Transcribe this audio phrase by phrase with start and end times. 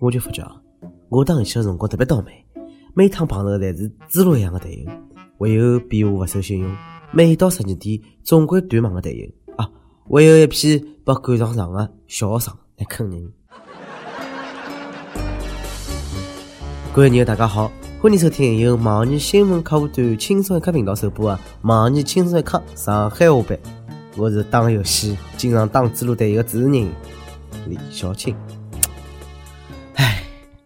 [0.00, 0.48] 我就发觉，
[1.08, 2.32] 我打游戏的辰光特别倒霉，
[2.94, 4.92] 每趟碰到的侪是猪猡一样的队友，
[5.38, 6.76] 唯有比我不守信用，
[7.10, 9.68] 每到十二点总归断网的队友啊，
[10.08, 13.28] 还有一批被赶上场的小学生来坑人。
[16.92, 17.68] 各位友大家好，
[18.00, 23.58] 欢迎收听由网易新闻客户端轻松一刻频道首播的《网易轻松一刻上海话版》，
[24.16, 26.88] 我是打游戏经常打猪猡队友的主持人
[27.66, 28.32] 李小青。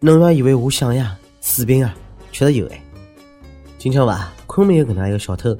[0.05, 1.95] 侬要以为我想呀，水平啊，
[2.33, 2.81] 确实有哎。
[3.77, 5.57] 今朝吧，昆明有搿能一个小偷，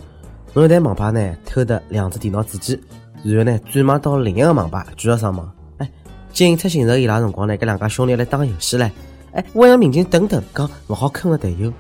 [0.51, 2.77] 我在网吧呢偷的两只电脑主机，
[3.23, 5.49] 然后呢转卖到另一个网吧继续上网。
[5.77, 5.89] 哎，
[6.33, 8.91] 警察寻着伊拉辰光呢，搿两家兄弟来打游戏唻。
[9.31, 11.71] 哎，我让民警等等，讲勿好坑了队友。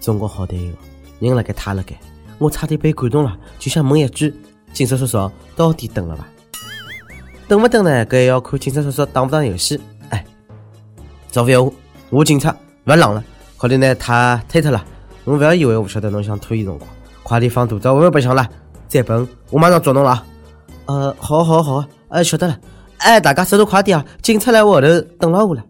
[0.00, 0.72] 中国好队友，
[1.18, 1.98] 人辣盖他辣盖，
[2.38, 4.32] 我差点被感动了，就想问一句：
[4.72, 6.24] 警察叔叔到底等了伐？
[7.48, 8.06] 等勿等呢？
[8.06, 9.80] 搿还要看警察叔叔打勿打游戏。
[10.10, 10.24] 哎，
[11.32, 11.64] 赵飞虎。
[11.64, 11.79] 我
[12.10, 12.54] 我警察，
[12.86, 13.22] 勿浪了，
[13.56, 14.84] 快点拿他推脱了。
[15.24, 16.90] 侬勿要以为我晓得侬想拖延辰光，
[17.22, 18.48] 快点放大招，我又不想了。
[18.88, 20.26] 再笨，我马上捉侬了。
[20.86, 22.58] 呃，好，好，好，呃，晓得了。
[22.98, 24.04] 哎，大家速度快点啊！
[24.22, 25.64] 警察来我后头等了我了。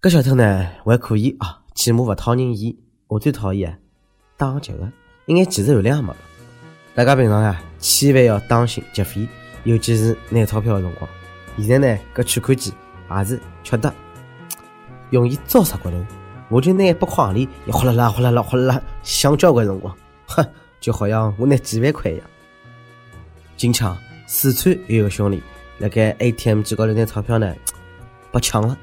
[0.00, 2.72] 搿小偷呢还可以啊，起码勿讨人厌。
[3.08, 3.76] 我最讨厌
[4.36, 4.88] 打劫的，
[5.26, 6.14] 一眼技术含量也没。
[6.94, 9.26] 大家平常啊，千万要当心劫匪，
[9.64, 11.10] 尤其是拿钞票的辰光。
[11.58, 12.72] 现在呢，搿取款机
[13.10, 13.92] 也是缺德，
[15.10, 15.96] 容易招杀骨头。
[16.48, 19.94] 我就拿一百块行钿，一哗啦啦、哗啦啦、哗啦啦，响交关辰光，
[20.26, 20.44] 哼，
[20.80, 22.26] 就好像我拿几万块一样。
[23.56, 25.40] 今朝四川有个兄弟
[25.78, 27.54] 辣盖 ATM 机高头拿钞票呢，
[28.32, 28.76] 被抢了。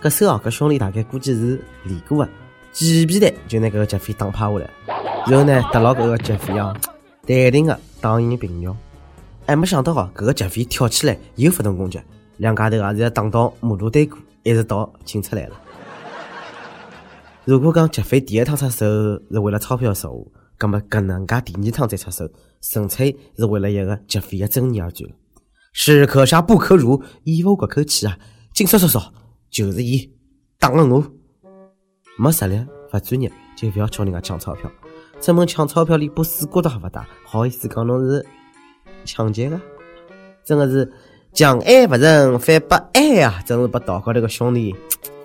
[0.00, 2.30] 搿时候搿兄弟大概估计是练过的，
[2.72, 4.70] 几皮弹就拿搿个劫匪打趴下来，
[5.26, 6.72] 然后呢，得牢搿个劫匪啊，
[7.26, 8.76] 淡定的打赢平尿。
[9.46, 12.00] 哎，没想到啊，搿个劫匪跳起来又发动攻击，
[12.36, 15.60] 两家头也是要打到马路对过，一直到警察来了。
[17.44, 18.86] 如果讲劫匪第一趟出手
[19.30, 22.28] 是为了钞票说话，葛么搿能介第二趟再出手，
[22.60, 25.14] 纯粹是为了一个劫匪的尊严而战了。
[25.72, 28.16] 士可杀不可辱，以我搿口气啊，
[28.54, 29.00] 警察叔叔
[29.50, 30.08] 就是伊
[30.60, 31.04] 打了我。
[32.16, 34.70] 没实力、勿专业，就勿要叫人家抢钞票。
[35.20, 38.24] 专门抢钞票连把水果都还勿带，好意思讲侬是？
[39.04, 39.60] 抢劫的，
[40.44, 40.90] 真的是
[41.32, 43.42] 将爱不成反不爱呀！
[43.46, 44.74] 真是把道高头个兄弟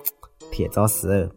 [0.50, 1.28] 铁找死哦！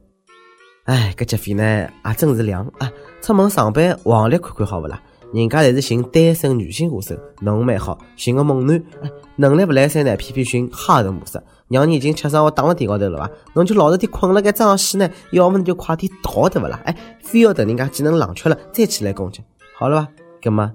[0.86, 1.64] 哎，搿劫匪呢，
[2.06, 2.92] 也真是凉啊！
[3.22, 5.02] 出门上班，黄历看看好勿啦？
[5.34, 13.30] 人家侪是寻单身女性下手，侬蛮好，寻个猛男，哎，能力勿来三呢，偏偏寻哈头模式，让你已经吃上我打了地高头了伐？
[13.54, 15.10] 侬就老实点困了该装死呢？
[15.32, 16.82] 要么你就快点逃对勿啦？
[16.86, 19.42] 哎，非要等人家技能冷却了再起来攻击，
[19.78, 20.08] 好了吧？
[20.42, 20.74] 搿么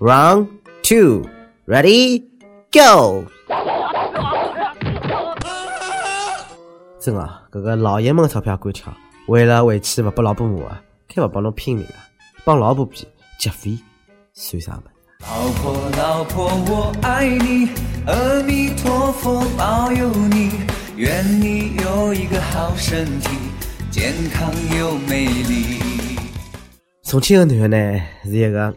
[0.00, 0.48] run。
[0.86, 1.22] Two,
[1.66, 2.24] ready,
[2.70, 3.24] go！
[7.00, 8.94] 真啊，搿个老爷们钞票够呛，
[9.26, 12.04] 为了回去勿拨老婆骂啊，开勿帮侬拼命啊，
[12.44, 13.08] 帮老婆比，
[13.38, 13.78] 劫匪
[14.34, 14.82] 算啥么？
[15.20, 17.70] 老婆老婆我爱你，
[18.06, 20.50] 阿弥陀佛保佑你，
[20.96, 23.30] 愿你有一个好身体，
[23.90, 25.93] 健康又美丽。
[27.04, 28.74] 重庆个男的呢，是一个耳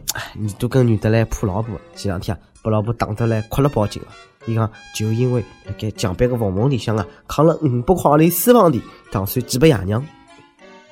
[0.58, 4.08] 朵跟女的来怕老婆，前两天啊，把老婆打得来哭了报警了。
[4.44, 10.04] 伊讲就因为辣盖江边个缝缝里向啊，扛了五百块钿私房钱，打算寄拨爷娘。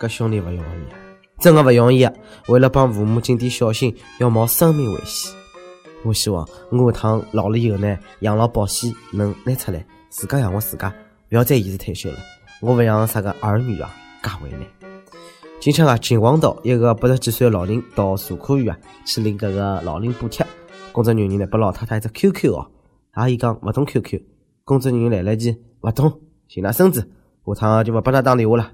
[0.01, 0.63] 搿兄弟勿容易，
[1.39, 2.13] 真个勿容易啊！
[2.49, 5.33] 为了帮父母尽点孝心，要冒生命危险。
[6.05, 10.93] 我希望我下趟老了以后呢，养老保险能拿出来，自家养活自家，
[11.29, 12.19] 不要再延迟退休了。
[12.61, 14.61] 我勿让啥个儿女啊，介为难。
[15.67, 20.47] 今朝啊，秦皇岛一个八十几岁的老人到社科院啊去领搿个老龄补贴，
[20.93, 22.71] 工作人员呢拨老太太一只 QQ 哦，
[23.15, 24.23] 阿姨讲勿懂 QQ，
[24.65, 27.01] 工作人员来了句勿懂，寻他孙子，
[27.49, 28.71] 下趟就勿拨他打电话了。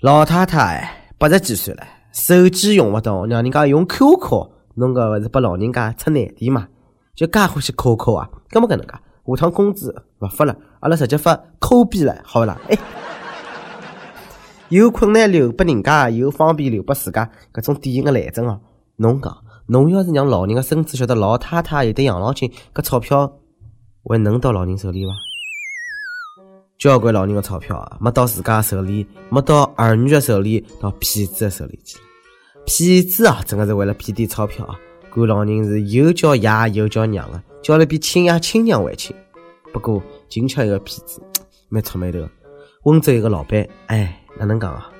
[0.00, 6.66] 老太太八十几岁了，手机用勿懂，让人家用 QQ，侬搿勿是拨老人家出难题嘛？
[7.14, 8.28] 就介欢喜 QQ 啊？
[8.50, 12.60] 搿么搿能介，下趟工资勿发了，阿拉直接发抠币了，好勿啦？
[12.68, 12.76] 哎。
[14.72, 18.58] 有困难留拨人家，有方便留拨自家，搿种典型的懒政哦。
[18.96, 19.36] 侬讲，
[19.66, 23.30] 侬要是让老人个孙子晓得老太太有得养老金，搿钞票
[24.02, 25.12] 还能到老人手里伐？
[26.78, 31.98] 交关老人个钞票啊，没到自家手里，没到儿女个手里，到骗子个手里去。
[32.64, 34.74] 骗子啊，真的是为了骗点钞票啊，
[35.12, 39.14] 管老人是又叫爷又叫娘的，叫了比亲爷亲娘还亲。
[39.70, 41.22] 不过，今朝一个骗子
[41.68, 42.26] 蛮出眉头，
[42.84, 44.20] 温州一个老板，哎。
[44.38, 44.90] 哪能讲啊？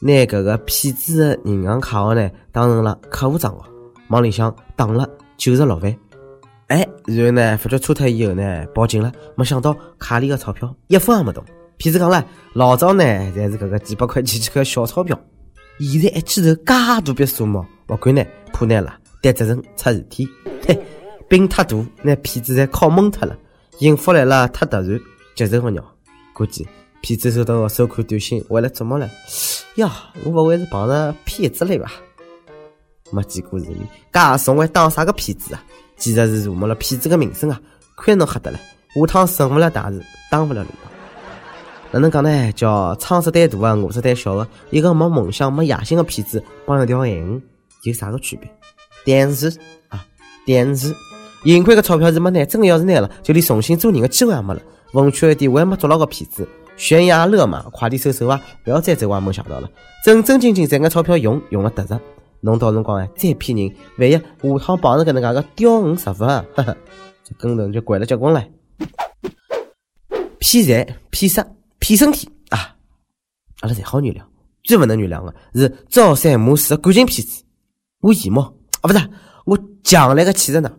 [0.00, 3.64] 拿搿个骗子的银行卡号呢，当成了客户账号，
[4.08, 5.96] 往里向打了九十六万。
[6.66, 11.42] 哎，然后呢，发觉错脱以后呢，报警了，没想到卡里的钞票一分也没动。
[11.76, 15.18] 骗子讲了，老早呢，侪是搿个几百块、几千块小钞票，
[15.78, 18.22] 现在一记头介大笔数目，勿管呢，
[18.52, 20.28] 怕难了，担责任出事体，
[20.66, 20.78] 嘿，
[21.28, 23.36] 病太大，那骗子侪靠懵脱了，
[23.78, 25.00] 幸福来了太突然，
[25.34, 25.84] 接受勿了。
[26.32, 26.66] 估计
[27.04, 29.06] 骗子收到个收款短信，为了做梦了，
[29.74, 29.92] 呀，
[30.24, 31.92] 我不会是碰着骗子了吧？
[33.10, 35.62] 没见过世面，介怂还当啥个骗子啊？
[35.98, 37.60] 简直是辱没了骗子个名声啊！
[37.94, 38.58] 亏侬吓得了，
[38.94, 40.90] 下趟成不了大事，当不了领导。
[41.90, 42.52] 哪能讲呢？
[42.52, 47.42] 叫仓子胆大啊，饿子胆小的，一个没梦想、没野心的骗子，帮一条咸鱼
[47.82, 48.50] 有啥个区别？
[49.04, 49.48] 但是
[49.90, 50.02] 啊，
[50.46, 50.94] 但是，
[51.44, 54.62] 盈亏个钞票是没拿，真的要是拿了，就连重新做人的机会也没了。
[54.94, 58.40] 文缺一点，我也没捉牢个骗子，悬崖勒马，快点收手啊！
[58.64, 59.70] 不要再走歪门邪道了，
[60.04, 62.00] 正正经经赚个钞票用，用了得着。
[62.40, 64.18] 侬到辰光哎，再骗人，万一下
[64.58, 66.44] 趟碰着搿能介个钓鱼师傅啊，
[67.24, 68.44] 这跟头就拐了结棍了。
[70.38, 71.46] 骗财、骗色、
[71.78, 72.76] 骗身体啊！
[73.60, 74.20] 阿拉侪好原谅，
[74.62, 77.42] 最勿能原谅的是朝三暮四的感情骗子。
[78.00, 79.10] 我姨妈啊，不是
[79.46, 80.70] 我强烈的谴责呢。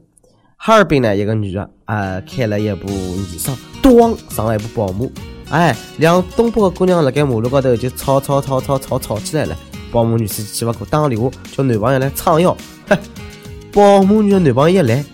[0.58, 5.08] 哈尔滨呢，一个女的啊，开了一部尼桑，咣上了一部宝马，
[5.50, 9.56] 哎，两东北的姑娘辣盖马路高头就吵吵吵吵吵吵起来了。
[9.92, 12.58] 保姆女司机气勿过，打个电话叫男朋友来撑腰。
[12.90, 12.98] 哼，
[13.72, 15.06] 保姆女的男朋友一来，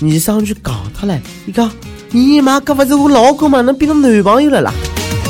[0.00, 1.70] 女生就讲他了，伊讲
[2.10, 3.60] 你妈搿勿是我老公吗？
[3.60, 4.72] 能变成男朋友了啦？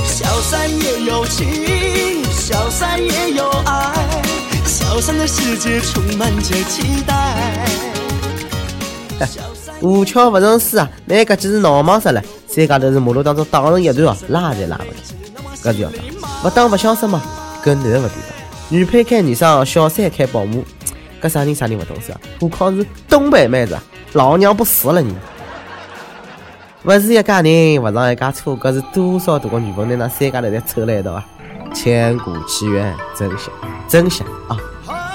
[0.06, 4.23] 小三也有情，小三也有爱，
[4.65, 7.69] 小三的世界充满着期待。
[9.81, 10.88] 无巧不成书啊！
[11.05, 12.23] 那搿就是闹忙死了。
[12.54, 15.72] 三家头是马路当中打成一团哦，拉也拉勿开。
[15.72, 15.96] 搿是要打，
[16.44, 17.20] 勿打勿相识嘛？
[17.64, 18.08] 搿男的勿对的。
[18.68, 20.64] 女配开尼桑，小三开保姆，
[21.20, 22.20] 搿啥人啥人勿懂事啊？
[22.40, 23.76] 何况是东北妹子，
[24.12, 25.12] 老娘不死了你！
[26.84, 31.26] 勿是一家人，勿上一家车，搿是多少多个女朋友拿三家头侪凑了一道啊！
[31.74, 33.50] 千古奇冤，真香，
[33.88, 34.56] 真香啊！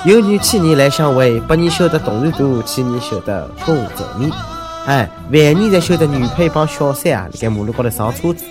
[0.03, 4.29] 有女千年来相会，百年修得同船渡，千年修得共枕眠。
[4.89, 8.43] 哎，万年才修得女配帮小三啊，辣盖马路高头上车子。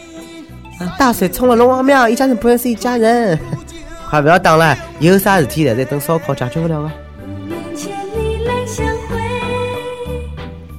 [0.97, 3.37] 大水冲了龙王庙，一家人不认识一家人。
[4.09, 6.93] 快不要打了，有啥事体在等烧烤解决不了啊！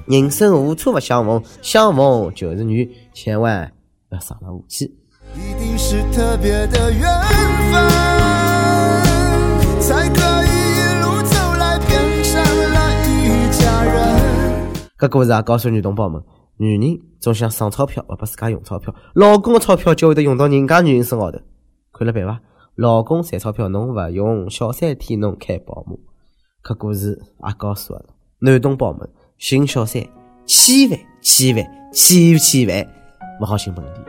[0.07, 3.69] 人生无处不相逢，相逢就是缘，千万
[4.07, 4.95] 不要伤了武器。
[5.35, 7.01] 一定是特别的缘
[7.73, 7.89] 分，
[9.81, 10.48] 才可以
[14.99, 15.09] 搿。
[15.09, 16.21] 故事啊，告诉女同胞们：
[16.57, 21.39] 女人总想省钞票，勿拨自家用钞票；老公的钞票就会得用到人家女人身高头，
[21.93, 22.41] 看了办伐？
[22.75, 25.99] 老公赚钞票侬勿用，小三替侬开保姆。
[26.63, 27.17] 搿故事
[27.47, 28.05] 也告诉阿拉，
[28.39, 30.01] 男同胞们寻小三，
[30.45, 32.87] 千万千万千千万
[33.41, 34.01] 勿好寻本地。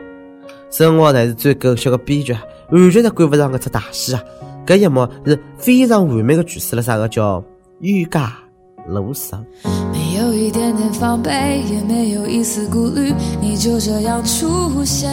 [0.69, 2.33] 生活才是最狗血的编剧，
[2.69, 4.23] 完全是赶勿上搿只大戏啊！
[4.65, 7.43] 搿一幕是非常完美的诠释了啥个叫
[7.79, 8.33] 欲嫁
[8.87, 9.45] 罗生。
[10.51, 15.09] 点点防备，也没有一丝顾虑，你就这样出现。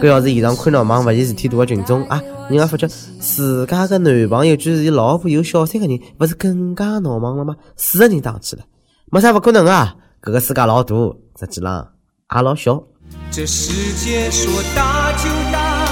[0.00, 2.86] 搿要是现场看到忙勿嫌事体大的群众啊，人家发觉
[3.20, 7.54] 自家的男朋友居然伊老婆有小三的人，勿是更加闹忙了吗？
[7.76, 8.64] 四个人打起来，
[9.10, 9.94] 没啥勿可能啊！
[10.20, 10.94] 搿个世界老大，
[11.40, 11.88] 实际上
[12.34, 12.82] 也老小。
[13.30, 15.86] 这世界说大就大，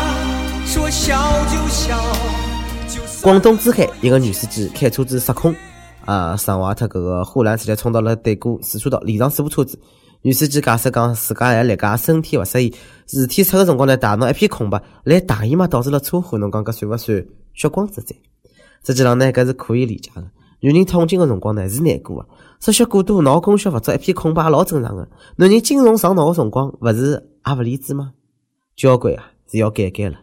[0.67, 1.17] 说小
[1.47, 1.97] 就小。
[3.23, 5.55] 广东珠海一个女司机开车子失控
[6.05, 9.79] 啊，伤坏脱搿个护栏，直接冲到了对过四车道，连上四部车子。
[10.23, 12.75] 女司机解释讲，自家还辣盖身体勿适宜，
[13.07, 16.37] 事体出个辰光呢，大脑一片空白，来大姨妈导致了车祸。
[16.37, 18.15] 侬讲搿算勿算血光之灾？
[18.85, 20.25] 实际上呢，搿是可以理解的。
[20.61, 22.29] 女人痛经个辰光呢是难过个，
[22.61, 25.09] 失血过多，脑供血勿足，一片空白老正常个。
[25.37, 28.13] 男人精虫上脑个辰光，勿是也勿理智吗？
[28.77, 30.17] 交关啊是要改改了。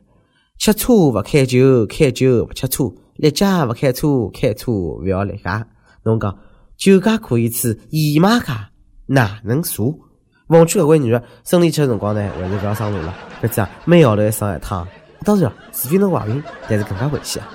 [0.60, 2.86] 吃车勿开酒，开酒勿吃车；
[3.18, 5.68] 立家勿开车，开车勿要立家。
[6.04, 6.38] 侬讲
[6.78, 8.70] 酒驾可以吃，姨妈家？
[9.08, 10.00] 哪能数？
[10.48, 13.14] 忘记搿位女的生理期的辰光呢，还是勿要上路了。
[13.42, 14.88] 搿次啊，每号头要上一趟。
[15.24, 17.50] 当然了，除非侬怀孕，但是更加危险啊。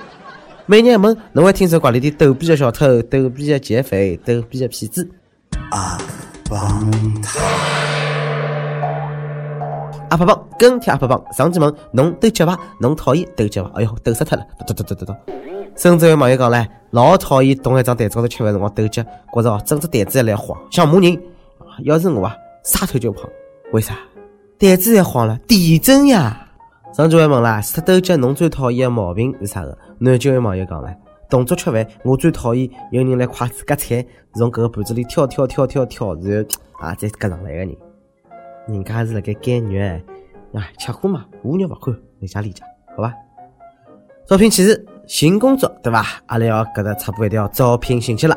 [0.66, 5.08] 每日一问，侬会听说怪里的逗比的小偷、逗比的劫匪、逗比的骗子。
[5.70, 5.98] 阿
[6.50, 6.90] 棒
[10.12, 12.58] 阿爸棒，跟贴阿爸棒，上去问侬斗脚伐？
[12.78, 13.70] 侬讨厌斗脚伐？
[13.76, 14.46] 哎哟，斗死脱了！
[14.58, 15.14] 嘟嘟嘟嘟嘟。
[15.74, 19.02] 甚至有网友讲唻，老讨厌蹲一张台子高头吃饭辰光斗脚，
[19.32, 21.18] 觉着哦，整只台子来晃，想骂人。
[21.84, 23.26] 要是我啊，撒腿就跑。
[23.72, 23.96] 为啥？
[24.58, 26.46] 台子也晃了，地震呀！
[26.92, 29.78] 上就还问啦，除了斗鸡，侬最讨厌的毛病是啥个？
[29.98, 30.94] 南京有网友讲了，
[31.30, 34.04] 动作吃饭，我最讨厌有人来筷子夹菜，
[34.34, 37.74] 从搿个盘子里挑挑挑挑挑，然后啊再夹上来个人。
[38.68, 39.78] 人家是辣盖减肉，
[40.54, 42.62] 哎，吃货嘛，无肉勿欢，理解理解，
[42.96, 43.12] 好伐？
[44.26, 46.06] 招聘启事，寻工作对伐？
[46.26, 48.36] 阿拉要搿搭插播一条招聘信息了。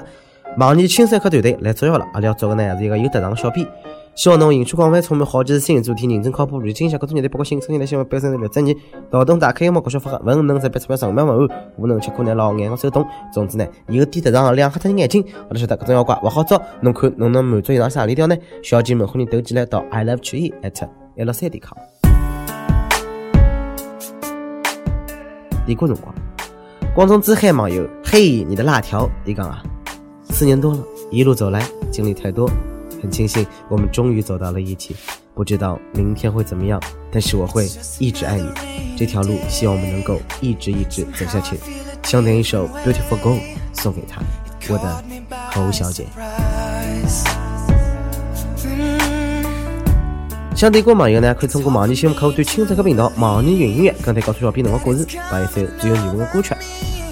[0.58, 3.68] 网易青山客团队来招要了，阿拉要招个呢是一个有特长的小编。
[4.16, 8.74] 希望侬兴趣广泛，充满好奇心，做题认真靠谱，历经下各种热带包括新生意的新闻，表现力专业，
[9.12, 13.06] 脑洞大开，幽默搞笑，发文能在别出表上面文案，无能吃苦耐劳，眼光手动。
[13.34, 16.60] 总之呢，有点特长，两黑脱眼睛，我都晓得各种妖怪勿好招。
[16.82, 18.38] 侬看侬能满足以上啥里条呢？
[18.64, 21.78] 小姐们欢迎投进来到 i love 曲艺 at l 三点 com。
[25.66, 26.16] 点歌辰光，
[26.96, 29.62] 广东珠海网友嘿你的辣条，伊讲啊，
[30.30, 30.80] 四年多了，
[31.12, 32.50] 一路走来，经历太多。
[33.06, 34.96] 很庆幸我们终于走到了一起，
[35.36, 36.82] 不知道明天会怎么样，
[37.12, 37.70] 但是我会
[38.00, 38.50] 一直爱你。
[38.98, 41.56] 这条路希望我们能够一直一直走下去。
[42.02, 43.38] 想点一首《Beautiful Girl》
[43.74, 44.24] 送给她，
[44.70, 45.04] 我的
[45.52, 46.08] 侯小姐。
[50.56, 56.56] 想点歌网友呢，可以通过网易新闻客户端青色客频道、网易云音乐跟帖告诉小编侬的故事，把一首最有缘分的歌曲。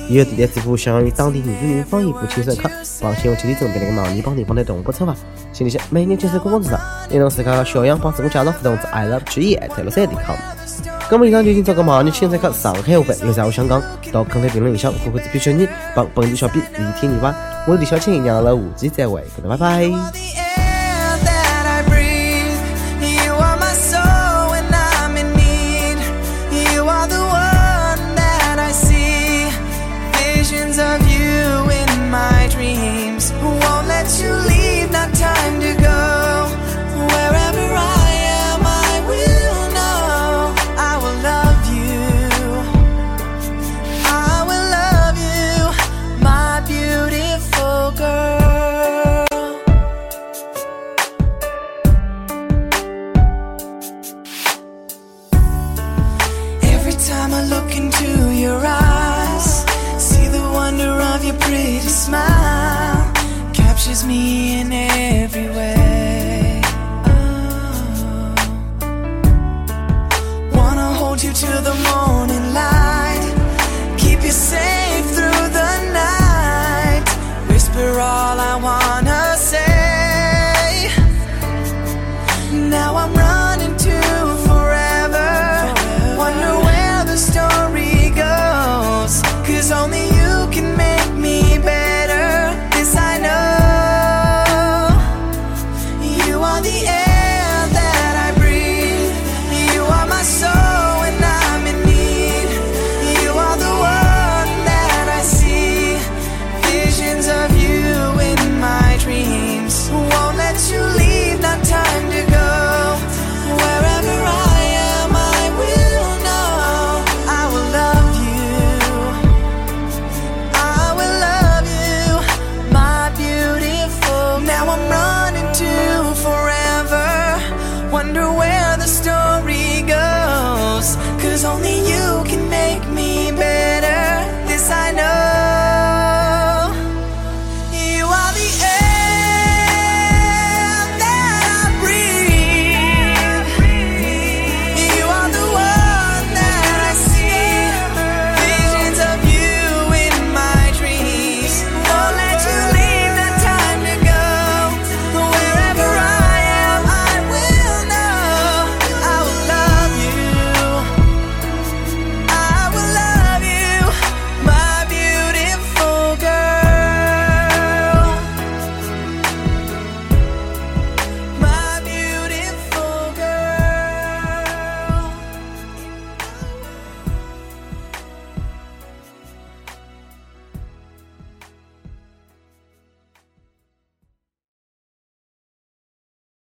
[0.10, 2.70] 也有电台主播想要用当地原住民方言播轻声课，
[3.02, 5.16] 帮新闻七点钟在那个网易帮地方台同步播发。
[5.52, 6.80] 请联系每年轻声公共市场，
[7.10, 10.36] 内容自家的小样帮自我介绍互动至 i love 曲艺 at 六三点 com。
[11.12, 13.82] 那么以上就已经做个网易轻声课上海话版，有啥话想讲，
[14.12, 17.36] 到坑台评论里向或者是小你帮本地小编聆听你吧。
[17.68, 20.43] 我是李小青，让阿拉下期再会，拜拜。